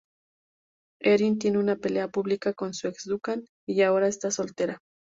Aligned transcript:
Erin 0.99 1.37
tiene 1.37 1.59
una 1.59 1.75
pelea 1.75 2.07
pública 2.07 2.53
con 2.55 2.73
su 2.73 2.87
ex 2.87 3.05
Duncan, 3.05 3.45
y 3.67 3.83
ahora 3.83 4.07
esta 4.07 4.31
soltera. 4.31 4.79